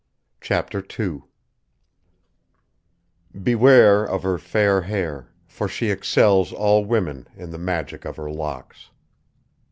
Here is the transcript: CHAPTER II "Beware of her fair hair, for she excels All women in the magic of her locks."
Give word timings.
CHAPTER 0.41 0.83
II 0.99 1.21
"Beware 3.39 4.03
of 4.03 4.23
her 4.23 4.39
fair 4.39 4.81
hair, 4.81 5.29
for 5.45 5.67
she 5.67 5.91
excels 5.91 6.51
All 6.51 6.83
women 6.83 7.27
in 7.35 7.51
the 7.51 7.59
magic 7.59 8.03
of 8.05 8.15
her 8.17 8.31
locks." 8.31 8.89